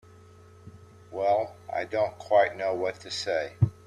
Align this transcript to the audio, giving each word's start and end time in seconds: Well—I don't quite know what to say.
Well—I 1.11 1.85
don't 1.85 2.17
quite 2.17 2.57
know 2.57 2.73
what 2.73 2.99
to 3.01 3.11
say. 3.11 3.53